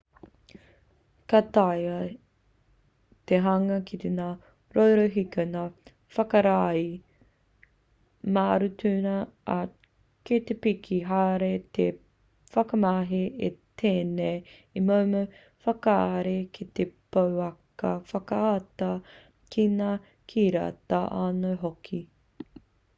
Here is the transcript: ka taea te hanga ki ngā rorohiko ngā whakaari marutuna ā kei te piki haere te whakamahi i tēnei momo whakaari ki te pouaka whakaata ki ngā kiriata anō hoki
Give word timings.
ka 1.29 1.39
taea 1.55 1.97
te 3.31 3.37
hanga 3.47 3.75
ki 3.89 4.09
ngā 4.19 4.29
rorohiko 4.77 5.43
ngā 5.49 5.65
whakaari 6.15 6.87
marutuna 8.39 9.11
ā 9.57 9.59
kei 10.31 10.41
te 10.49 10.57
piki 10.65 10.99
haere 11.11 11.51
te 11.79 11.87
whakamahi 12.57 13.21
i 13.51 13.53
tēnei 13.85 14.41
momo 14.89 15.23
whakaari 15.69 16.35
ki 16.59 16.69
te 16.79 16.89
pouaka 17.17 17.93
whakaata 18.13 18.93
ki 19.57 19.71
ngā 19.79 19.95
kiriata 20.35 21.07
anō 21.25 21.57
hoki 21.67 22.03